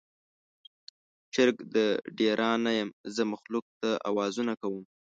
چرګ 1.33 1.57
د 1.75 1.75
ډیران 2.17 2.57
نه 2.65 2.71
یم، 2.77 2.89
زه 3.15 3.23
مخلوق 3.33 3.65
ته 3.79 3.89
اوازونه 4.09 4.53
کوم 4.61 4.83